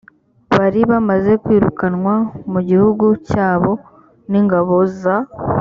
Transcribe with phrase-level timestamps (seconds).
[0.55, 2.13] bari bamaze kwirukanwa
[2.51, 3.71] mu gihugu cyabo
[4.31, 5.15] n ingabo za